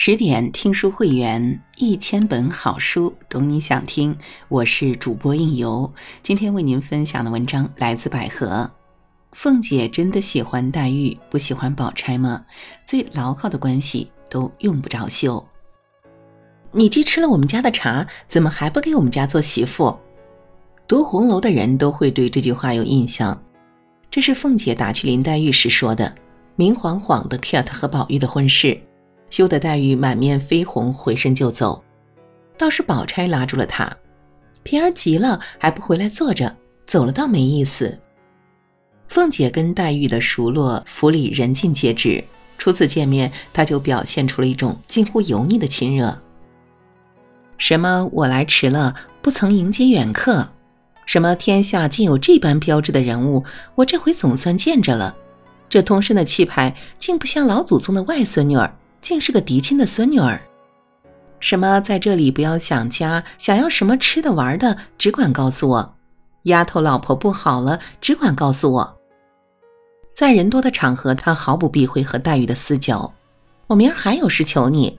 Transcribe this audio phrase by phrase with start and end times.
[0.00, 4.16] 十点听书会员，一千本好书，懂你想听。
[4.46, 5.92] 我是主播应由，
[6.22, 8.70] 今天为您分享的文章来自百合。
[9.32, 12.44] 凤姐真的喜欢黛玉，不喜欢宝钗吗？
[12.86, 15.44] 最牢靠的关系都用不着秀。
[16.70, 19.98] 你既吃了我们家的茶，怎么还不给我们家做媳妇？
[20.86, 23.42] 读红楼的人都会对这句话有印象。
[24.08, 26.14] 这是凤姐打趣林黛玉时说的，
[26.54, 28.80] 明晃晃的 cut 和宝玉的婚事。
[29.30, 31.82] 羞得黛玉满面绯红，回身就走。
[32.56, 33.96] 倒是宝钗拉住了她，
[34.62, 37.98] 平儿急了还不回来坐着，走了倒没意思。
[39.08, 42.22] 凤姐跟黛玉的熟络，府里人尽皆知。
[42.58, 46.20] 初次见面，她就表现出了一种近乎油腻的亲热。
[47.56, 50.48] 什么我来迟了，不曾迎接远客；
[51.06, 53.44] 什么天下竟有这般标致的人物，
[53.76, 55.16] 我这回总算见着了。
[55.68, 58.74] 这通身的气派，竟不像老祖宗的外孙女儿。
[59.00, 60.40] 竟是个嫡亲的孙女儿，
[61.40, 65.94] 什么在这里不要想家，想要什么吃的玩的，只管告诉我。
[66.44, 68.98] 丫头老婆不好了，只管告诉我。
[70.14, 73.12] 在人多的场合，他毫不避讳和黛玉的私交。
[73.66, 74.98] 我明儿还有事求你，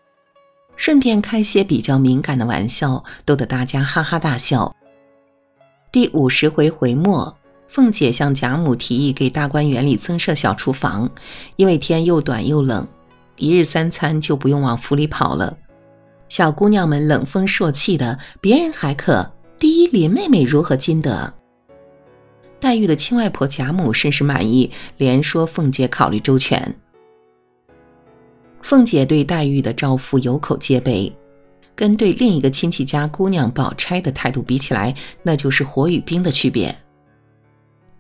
[0.75, 4.75] 顺便开些比较敏感的玩笑，逗得大家哈哈大笑。
[5.91, 7.35] 第五十回回末，
[7.67, 11.09] 凤姐向贾母提议给大观园里增设小厨房，
[11.55, 12.87] 因为天又短又冷。
[13.39, 15.57] 一日三餐就不用往府里跑了，
[16.27, 21.33] 小姑娘们冷风朔气的，别人还可，第一林妹妹如何禁得？
[22.59, 26.75] 黛玉的亲外婆贾母甚是满意，连说凤姐考虑周全。
[28.61, 31.11] 凤姐对黛玉的招呼有口皆碑，
[31.73, 34.93] 跟对另一个亲戚家姑娘宝钗的态度比起来，
[35.23, 36.75] 那就是火与冰的区别。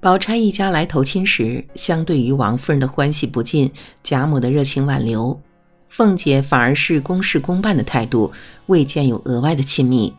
[0.01, 3.69] 宝钗一家来投亲时，相对于王夫人的欢喜不尽，
[4.01, 5.41] 贾母的热情挽留，
[5.89, 8.31] 凤姐反而是公事公办的态度，
[8.67, 10.13] 未见有额外的亲密。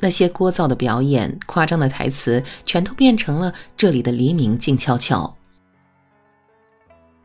[0.00, 5.32] 那些聒噪的表演、夸张的台词，全都变成了这里的黎明静悄悄。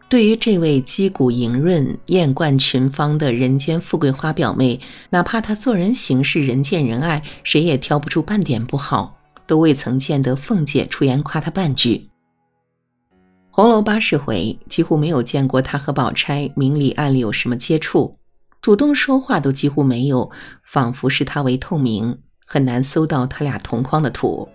[0.08, 4.80] 对于这位击鼓迎润、艳冠群芳的人间富贵花表妹，
[5.10, 9.18] 哪怕她做人行事人见人爱，谁也挑不出半点不好。
[9.52, 12.10] 都未曾见得凤姐出言夸她半句。
[13.50, 18.18] 红楼八十回几乎没有见过她和宝钗明里暗里有什么接触，
[18.62, 20.32] 主动说话都几乎没有，
[20.64, 24.48] 仿佛视她为透明，很难搜到他俩同框的图。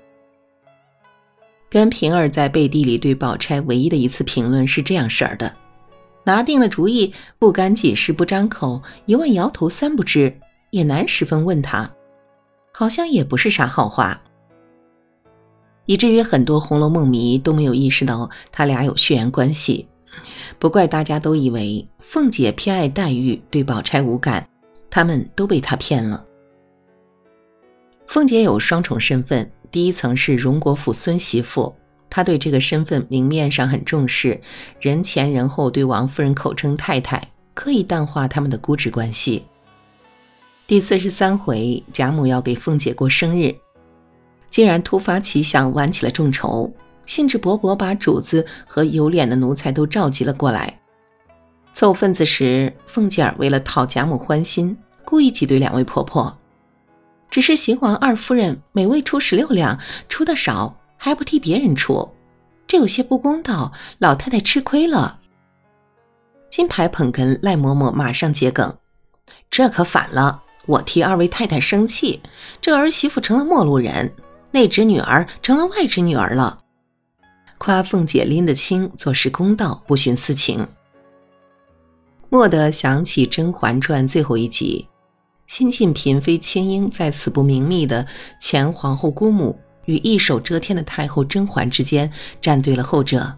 [1.68, 5.54] 跟平儿在背地里对宝钗唯一的一次评论是这样式儿的：
[6.24, 10.40] 拿定了主意，不干几事不张口，一问摇头三不知，
[10.70, 11.92] 也难十分问他，
[12.72, 14.22] 好像也不是啥好话。
[15.86, 19.88] 以至于很多《红楼梦》迷都没有意识到他俩有血缘关系，
[20.58, 24.48] 不怪大家都以为凤姐偏爱黛玉，对宝钗无感，
[24.90, 26.24] 他们都被她骗了。
[28.06, 31.74] 凤姐有双重身份，第一层是荣国府孙媳妇，
[32.08, 34.40] 她对这个身份明面上很重视，
[34.80, 39.44] 人前人后对王夫人口称太太，刻意淡化他们的姑侄关系。
[40.66, 43.54] 第四十三回，贾母要给凤姐过生日。
[44.50, 46.72] 竟然突发奇想，玩起了众筹，
[47.04, 50.80] 兴致勃勃把主子和有脸的奴才都召集了过来。
[51.74, 56.38] 凑份子时，凤姐儿为了讨贾母欢心，故意挤兑两位婆婆，
[57.28, 62.08] 只是邢王二夫人每位出十六两，出的少还不替别人出，
[62.66, 65.20] 这有些不公道，老太太吃亏了。
[66.48, 68.78] 金牌捧哏赖嬷嬷马上接梗
[69.50, 72.22] ：“这可反了，我替二位太太生气，
[72.62, 74.10] 这儿媳妇成了陌路人。”
[74.56, 76.60] 内侄女儿成了外侄女儿了，
[77.58, 80.66] 夸凤姐拎得清，做事公道，不徇私情。
[82.30, 84.88] 蓦地想起《甄嬛传》最后一集，
[85.46, 88.06] 新晋嫔妃千樱在死不瞑目的
[88.40, 92.10] 前皇后姑母与一手遮天的太后甄嬛之间
[92.40, 93.36] 站对了后者。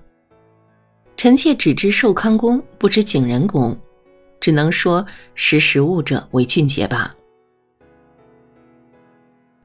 [1.17, 3.76] 臣妾只知寿康宫，不知景仁宫，
[4.38, 5.05] 只能说
[5.35, 7.12] 识时务者为俊杰吧。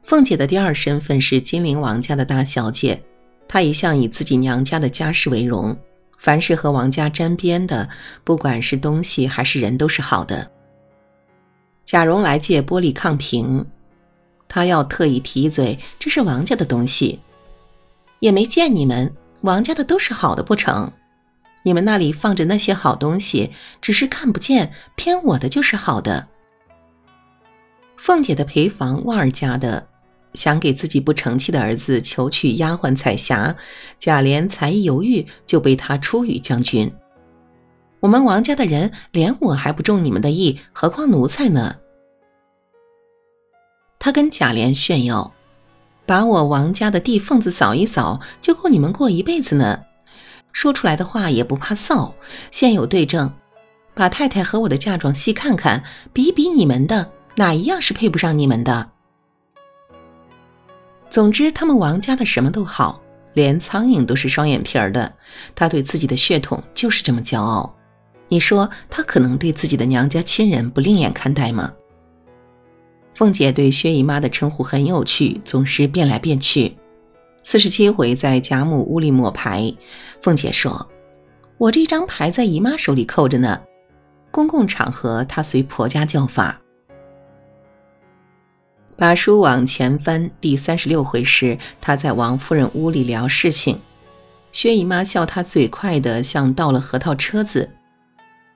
[0.04, 3.02] 凤姐的第二身份是金陵王家的大小姐，
[3.48, 5.76] 她一向以自己娘家的家世为荣，
[6.18, 7.90] 凡是和王家沾边的，
[8.24, 10.52] 不管是东西还是人，都是好的。
[11.86, 13.66] 贾蓉来借玻璃炕瓶，
[14.50, 17.22] 她要特意提嘴，这是王家的东西，
[18.20, 19.12] 也没见你们
[19.42, 20.92] 王家的都是好的不成？
[21.64, 23.52] 你们那里放着那些好东西，
[23.82, 26.28] 只是看不见，偏我的就是好的。
[27.96, 29.88] 凤姐的陪房旺儿家的。
[30.34, 33.56] 想给自己不成器的儿子求娶丫鬟彩霞，
[34.00, 36.92] 贾琏才一犹豫就被他出语将军。
[38.00, 41.76] 我们王家的人连我还不中你们的意，何况奴才呢？
[43.98, 45.32] 他跟贾琏炫耀，
[46.06, 49.84] 把我王家的地缝子扫一扫，就够你们过一辈子呢。
[50.52, 52.12] 说出来的话也不怕臊，
[52.52, 53.34] 现有对证，
[53.94, 58.93] 把太太和我的嫁妆细看看，比比你们的哪一样是配不上你们的。
[61.14, 63.00] 总之，他们王家的什么都好，
[63.34, 65.14] 连苍蝇都是双眼皮儿的。
[65.54, 67.72] 他对自己的血统就是这么骄傲。
[68.30, 71.72] 你说他可能对自己的娘家亲人不另眼看待吗？
[73.14, 76.76] 凤姐对薛姨妈的称呼很有趣，总是变来变去。
[77.44, 79.72] 四十七回在贾母屋里抹牌，
[80.20, 80.90] 凤姐说
[81.60, 83.62] ：“我这张牌在姨妈手里扣着呢。
[84.32, 86.60] 公共场合她随婆家叫法。”
[88.96, 93.80] 把书往前翻，第三十六回时，他在王夫人屋里聊事情，
[94.52, 97.72] 薛姨妈笑他嘴快的像倒了核桃车子。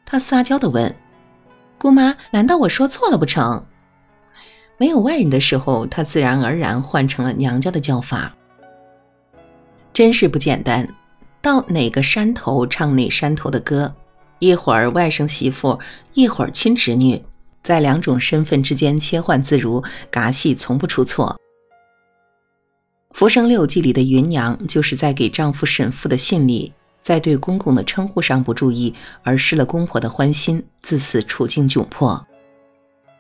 [0.05, 0.95] 他撒娇的问
[1.79, 3.65] ：“姑妈，难道我说错了不成？”
[4.77, 8.33] 没有外人的时候，他自然而然换成了娘家的叫法。
[9.91, 10.87] 真是不简单，
[11.41, 13.91] 到哪个山头唱哪山头的歌，
[14.37, 15.79] 一会儿外甥媳妇，
[16.13, 17.21] 一会儿亲侄女，
[17.67, 21.37] 在两种身份之间切换自如，嘎戏从不出错。
[23.17, 26.71] 《浮生六记》里的芸娘，就是在给丈夫沈父的信里。
[27.01, 32.25] 在对公公的称呼上不注意，而失了公婆的欢心，自此处境窘迫。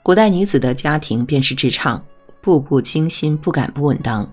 [0.01, 2.01] 古代女子的家庭便是职场，
[2.39, 4.31] 步步惊心，不敢不稳当。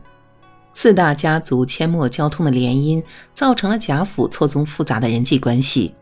[0.74, 3.02] 四大家族阡陌交通的联姻，
[3.32, 5.92] 造成了贾府错综复杂的人际关系。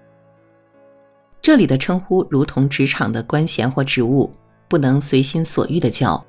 [1.42, 4.30] 这里的称呼如同职场的官衔或职务，
[4.68, 6.24] 不能随心所欲的叫，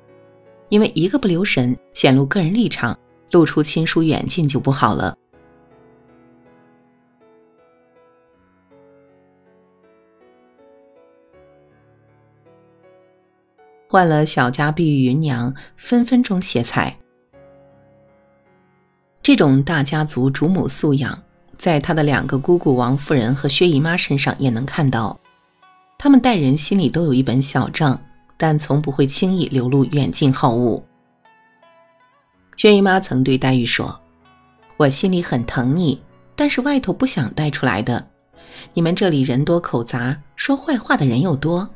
[0.70, 2.98] 因为一个不留神显露个人立场，
[3.30, 5.16] 露出亲疏远近就不好了。
[13.88, 16.98] 换了小家碧玉芸娘，分分钟歇菜。
[19.22, 21.22] 这种大家族主母素养，
[21.58, 25.18] 在他的两个姑姑王夫人和薛姨妈身上也能看到。
[25.98, 28.00] 他们待人心里都有一本小账，
[28.36, 30.82] 但从不会轻易流露远近好恶。
[32.56, 34.00] 薛姨妈曾对黛玉说
[34.76, 36.02] ：“我心里很疼你，
[36.36, 38.08] 但是外头不想带出来的。
[38.74, 41.70] 你们这里人多口杂，说坏话的人又多。”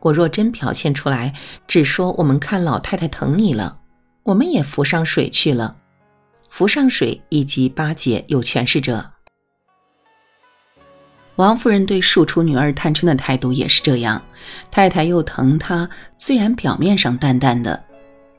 [0.00, 1.32] 我若真表现出来，
[1.68, 3.78] 只说我们看老太太疼你了，
[4.24, 5.76] 我们也浮上水去了。
[6.50, 9.12] 浮上水以及巴结有权势者。
[11.42, 14.22] 王夫人对庶出女儿探春的态度也是这样，
[14.70, 17.82] 太太又疼她，虽然表面上淡淡的，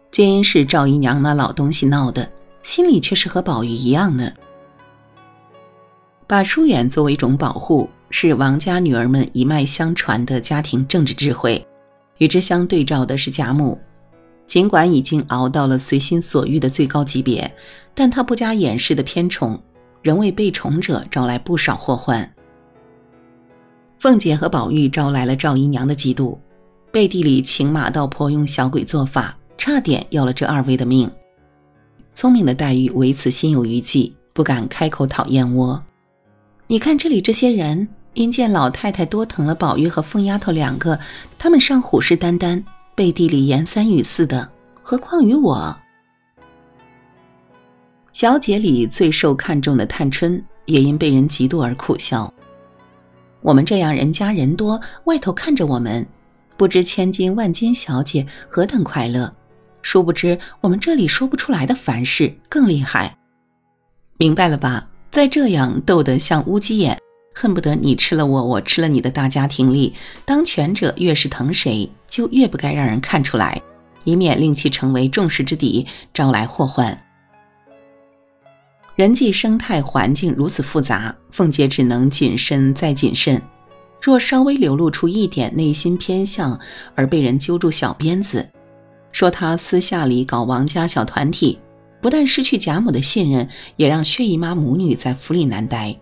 [0.10, 4.34] 皆因是赵姨娘那老东西闹的，心里却是和宝玉一样的。
[6.26, 7.90] 把疏远作为一种保护。
[8.10, 11.66] 是王家女儿们一脉相传的家庭政治智慧，
[12.20, 13.78] 与之相对照的是贾母。
[14.46, 17.52] 尽管已经熬到了随心所欲的最高级别，
[17.96, 19.60] 但她不加掩饰的偏宠，
[20.04, 22.33] 仍为被宠者招来不少祸患。
[24.04, 26.38] 凤姐和宝玉招来了赵姨娘的嫉妒，
[26.92, 31.10] 背地里请马道婆用小鬼做法，差点要了这二位的命。
[32.14, 35.82] 聪明的黛玉为此心有余悸，不敢开口讨燕窝。
[36.68, 37.88] 你看这里这些人。
[38.16, 41.00] 因见老太太多疼了宝玉和凤丫头两个，
[41.40, 42.62] 他们尚虎视眈眈，
[42.94, 45.74] 背地里言三语四的，何况于我？
[48.12, 52.32] 小姐里最受看重的探春，也因被人嫉妒而苦笑。
[53.44, 56.08] 我们这样人家人多，外头看着我们，
[56.56, 59.34] 不知千金万金小姐何等快乐，
[59.82, 63.18] 殊不知我们这里说不出来的凡事更厉害。
[64.18, 64.88] 明白了吧？
[65.12, 66.98] 再这样斗得像乌鸡眼。
[67.36, 73.60] 恨不得你吃了我，我吃了你的大家庭里，当权者越是疼谁，就越不该让人看出来，
[74.04, 77.06] 以免令其成为众矢之的，招来祸患。
[78.96, 83.42] 人际生态环境如此复杂，凤姐只能谨慎再谨慎。
[84.00, 86.60] 若稍微流露出一点内心偏向，
[86.94, 88.48] 而被人揪住小鞭子，
[89.12, 91.58] 说她私下里搞王家小团体，
[92.02, 95.96] 不但失去贾母的信任，也让薛姨妈母女在府里难待。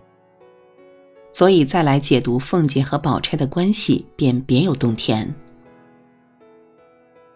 [1.32, 5.34] 所以再来解读凤姐和宝钗的关系，便别有洞天。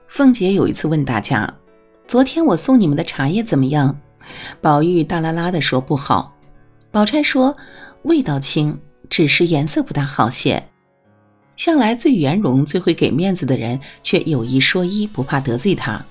[0.07, 1.51] 凤姐有一次问大家
[2.07, 3.99] ：“昨天我送你们的茶叶怎么样？”
[4.61, 6.35] 宝玉大啦啦的说：“不好。”
[6.91, 7.57] 宝钗说
[8.05, 8.79] ：“味道轻，
[9.11, 10.63] 只是颜色不大好些。”
[11.57, 16.05] 向来最圆融、最会给面子的人，却有一说一，不怕得罪他，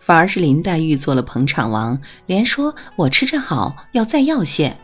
[0.00, 4.76] 反而是林黛玉做了捧场王，连说：“我吃着好，要再要些。”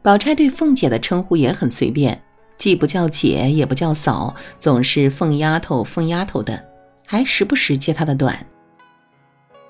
[0.00, 2.22] 宝钗对凤姐的称呼也很随便，
[2.56, 6.64] 既不叫姐，也不叫嫂，总是凤丫头、凤丫头的，
[7.06, 8.46] 还时不时揭她的短。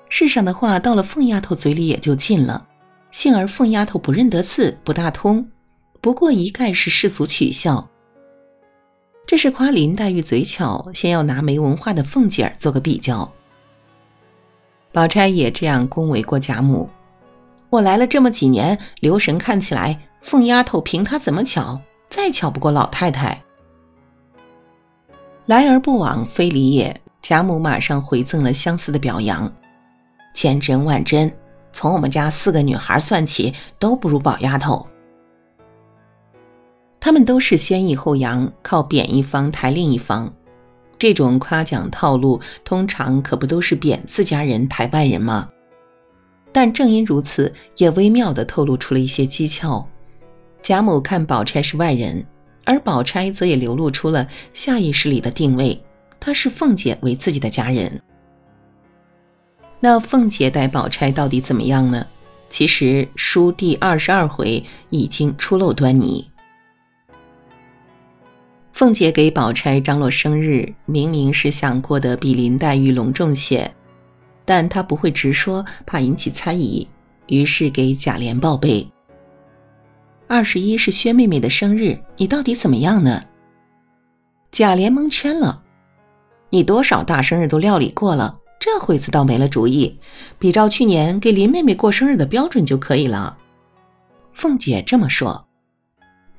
[0.09, 2.67] 世上的话到了凤丫头嘴里也就尽了，
[3.11, 5.47] 幸而凤丫头不认得字，不大通，
[6.01, 7.89] 不过一概是世俗取笑。
[9.27, 13.31] 这是夸林黛玉嘴巧，先要拿没文化的凤姐儿做个比较。
[14.91, 16.87] 宝钗也这样恭维过贾母
[17.71, 23.41] ：“我来了这么几年，留神看起来，凤丫头凭她怎么巧，再巧不过老太太。”
[25.47, 26.95] 来而不往非礼也。
[27.21, 29.51] 贾母马上回赠了相似的表扬
[30.35, 31.33] ：“千真万真，
[31.73, 34.85] 从我们家四个女孩算起，都不如宝丫头。”
[36.99, 40.31] 他们都是先抑后扬，靠贬一方抬另一方。
[40.97, 45.49] 这种夸奖套路，通常可不都是贬自家人抬外人吗？
[46.51, 49.87] 但正因如此，也微妙地透露出了一些蹊跷。
[50.61, 52.25] 贾母看宝钗是外人，
[52.63, 55.79] 而宝钗则也流露出了下意识里的定位，
[56.19, 58.01] 她是凤姐为自己的家人。
[59.79, 62.07] 那凤姐待宝钗到底怎么样呢？
[62.49, 66.29] 其实书第二十二回已经出露端倪。
[68.71, 73.73] 凤姐给宝钗张罗生日，明明是想过得比林黛玉隆重些，
[74.43, 76.87] 但她不会直说，怕引起猜疑，
[77.27, 78.87] 于是给贾琏报备
[80.27, 83.23] ：“二十一是薛妹妹的生日，你到底怎么样呢？”
[84.51, 85.63] 贾琏蒙圈了
[86.51, 89.99] ：“你多少大生日都料理过了，这会子倒没了主意，
[90.39, 93.37] 比照去年给林妹妹过生日的标准就可以了。”
[94.33, 95.45] 凤姐这么说。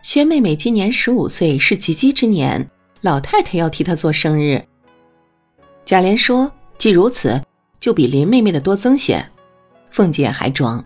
[0.03, 2.69] 薛妹妹今年十五岁，是及笄之年，
[3.01, 4.61] 老太太要替她做生日。
[5.85, 7.41] 贾琏说：“既如此，
[7.79, 9.25] 就比林妹妹的多增些。”
[9.93, 10.85] 凤姐还装：“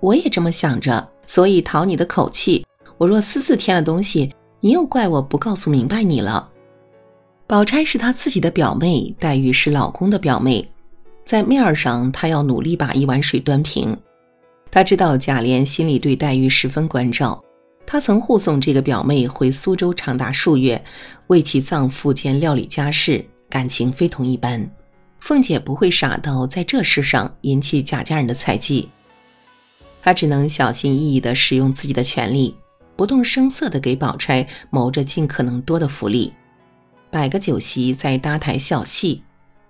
[0.00, 2.64] 我也这么想着，所以讨你的口气。
[2.96, 6.50] 我若私自添了东西，你又怪我不告诉明白你了。”
[7.48, 10.70] 宝钗是她自己的表妹，黛玉是老公的表妹，
[11.24, 13.96] 在面儿上，她要努力把一碗水端平。
[14.70, 17.42] 她知道贾琏心里对黛玉十分关照。
[17.86, 20.84] 她曾护送这个表妹回苏州长达数月，
[21.28, 24.70] 为其葬父兼料理家事，感情非同一般。
[25.18, 28.90] 凤姐不会傻到在这事上引起贾家人的猜忌，
[30.02, 32.54] 她只能小心翼翼地使用自己的权利，
[32.94, 36.30] 不动声色地给宝钗谋着尽可能多的福利，
[37.10, 39.22] 摆个酒席，再搭台小戏，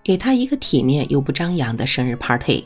[0.03, 2.65] 给他一个体面又不张扬的生日 party。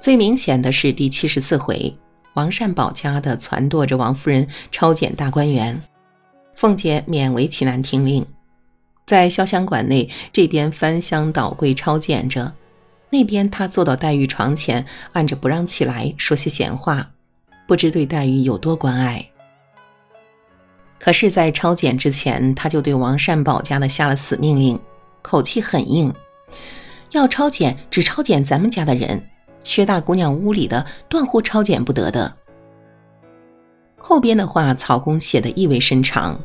[0.00, 1.96] 最明显的是第七十四回。
[2.34, 5.82] 王善保家的撺掇着王夫人抄检大观园，
[6.54, 8.24] 凤姐勉为其难听令，
[9.04, 12.54] 在潇湘馆内这边翻箱倒柜抄检着，
[13.10, 17.10] 那边她坐到黛玉床前，按着不让起来，说些闲话，
[17.66, 19.28] 不知对黛玉有多关爱。
[20.98, 24.78] 可是，在抄检之前，他就对王善保家的下了死命令，
[25.22, 26.12] 口气很硬，
[27.12, 29.22] 要抄检只抄检咱们家的人。
[29.64, 32.34] 薛大姑娘屋里的断乎抄检不得的。
[33.96, 36.40] 后边的话，曹公写的意味深长，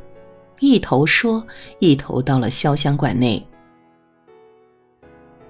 [0.59, 1.45] 一头说，
[1.79, 3.45] 一头到了潇湘馆内。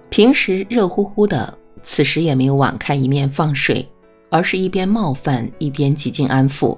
[0.09, 3.87] 平时热乎乎的，此时也没有网开一面放水，
[4.29, 6.77] 而是一边冒犯一边极尽安抚。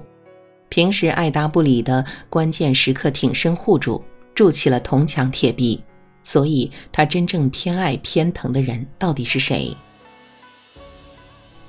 [0.68, 4.02] 平时爱答不理的，关键时刻挺身护住，
[4.34, 5.82] 筑起了铜墙铁壁。
[6.22, 9.76] 所以，他真正偏爱偏疼的人到底是谁？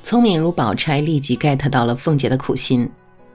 [0.01, 2.89] 聪明如宝钗立即 get 到了凤姐的苦心，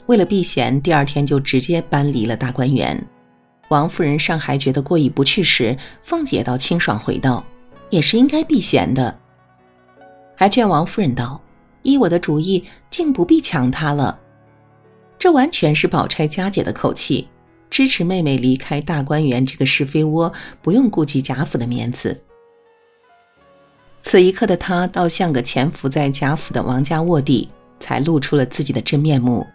[0.07, 3.01] 为了避嫌，第二天就直接搬离了大观园。
[3.69, 7.45] 王夫人尚还觉得过意不去时，凤姐倒清爽回道
[7.89, 9.17] ：“也是应该避嫌的。”
[10.35, 11.41] 还劝王夫人道
[11.83, 14.19] ：“依我的主意，竟不必抢她了。”
[15.23, 17.29] 这完全是宝钗家姐的口气，
[17.71, 22.21] 支持妹妹离开大观园这个是非窝，不用顾及贾府的面子。
[24.01, 27.49] 此一刻的他，倒像个潜伏在贾府的王家卧底，
[27.79, 29.47] 才露出了自己的真面目。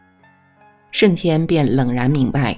[0.91, 2.57] 瞬天便冷然明白，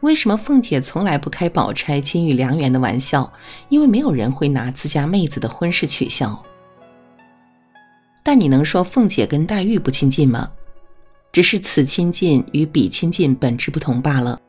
[0.00, 3.32] 为什么凤姐从来不开宝钗金玉良缘的玩笑，
[3.68, 6.42] 因为没有人会拿自家妹子的婚事取笑。
[8.24, 10.50] 但你能说凤姐跟黛玉不亲近吗？
[11.32, 14.40] 只是此亲近与彼亲近本质不同罢了。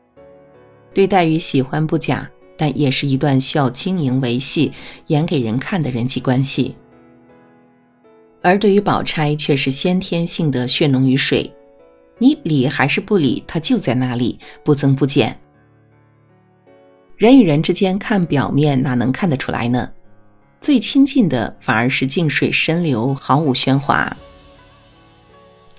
[0.92, 2.30] 对待与喜欢不假。
[2.54, 4.70] 但也是一段需要经营维系、
[5.08, 6.76] 演给人看的人际关系，
[8.40, 11.52] 而对于宝钗却是先天性的血浓于水，
[12.18, 15.36] 你理还是不理，它就在那里不增不减。
[17.16, 19.90] 人与人之间看表面哪能看得出来呢？
[20.60, 24.16] 最亲近的反而是静水深流，毫无喧哗。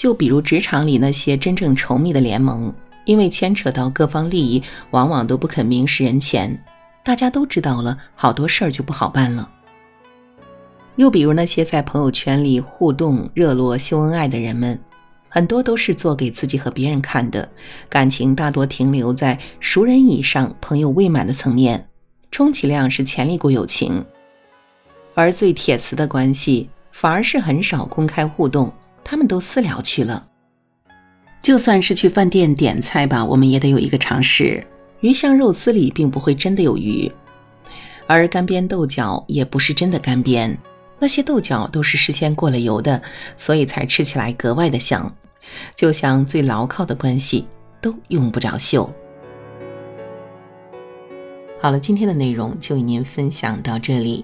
[0.04, 2.74] 就比如职场里那些真正稠密的联盟。
[3.06, 6.62] 因为牵扯到各方利益，往往都不肯明示人前。
[7.06, 9.50] 大家都知道了，好多事儿就不好办了。
[10.98, 14.78] 又比如那些在朋友圈里互动热络、秀恩爱的人们，
[15.30, 17.50] 很多都是做给自己和别人看的，
[17.90, 21.88] 感情大多停留在熟人以上、朋友未满的层面，
[22.30, 24.06] 充其量是潜力股友情。
[25.14, 28.72] 而最铁磁的关系，反而是很少公开互动，
[29.04, 30.28] 他们都私聊去了。
[31.42, 34.66] 就算是去饭店点菜吧，我们也得有一个常识：
[35.02, 37.12] 鱼香肉丝里并不会真的有鱼，
[38.08, 40.56] 而干煸豆角也不是真的干煸，
[41.00, 43.02] 那些豆角都是事先过了油的，
[43.38, 45.14] 所以才吃起来格外的香。
[45.76, 47.46] 就像最牢靠的关系，
[47.82, 48.90] 都用不着秀。
[51.60, 54.24] 好了，今天的内容就与您分享到这里。